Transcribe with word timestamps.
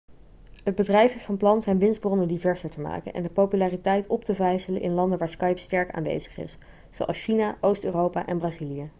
het 0.63 0.75
bedrijf 0.75 1.15
is 1.15 1.23
van 1.23 1.37
plan 1.37 1.61
zijn 1.61 1.79
winstbronnen 1.79 2.27
diverser 2.27 2.69
te 2.69 2.81
maken 2.81 3.13
en 3.13 3.23
de 3.23 3.29
populariteit 3.29 4.07
op 4.07 4.23
te 4.25 4.35
vijzelen 4.35 4.81
in 4.81 4.91
landen 4.91 5.19
waar 5.19 5.29
skype 5.29 5.59
sterk 5.59 5.91
aanwezig 5.91 6.37
is 6.37 6.57
zoals 6.91 7.23
china 7.23 7.57
oost-europa 7.61 8.25
en 8.27 8.37
brazilië 8.37 8.89